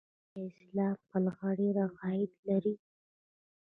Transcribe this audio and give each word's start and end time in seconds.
آیا 0.35 0.45
اسلام 0.51 0.95
قلعه 1.09 1.47
ډیر 1.59 1.75
عاید 1.99 2.31
لري؟ 2.47 2.73